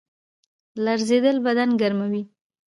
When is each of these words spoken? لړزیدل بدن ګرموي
لړزیدل 0.83 1.37
بدن 1.45 1.69
ګرموي 1.81 2.21